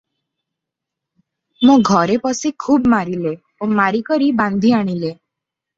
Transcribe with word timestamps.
ମୋ 1.69 1.75
ଘରେ 1.91 2.17
ପଶି 2.25 2.53
ଖୁବ୍ 2.67 2.91
ମାରିଲେ 2.97 3.37
ଓ 3.61 3.73
ମାରି 3.83 4.05
କରି 4.11 4.33
ବାନ୍ଧି 4.43 4.75
ଆଣିଲେ। 4.81 5.17